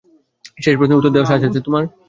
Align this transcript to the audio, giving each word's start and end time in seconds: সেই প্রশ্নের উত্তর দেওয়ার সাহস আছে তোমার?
সেই 0.57 0.75
প্রশ্নের 0.77 0.99
উত্তর 0.99 1.13
দেওয়ার 1.13 1.29
সাহস 1.29 1.43
আছে 1.47 1.59
তোমার? 1.65 1.83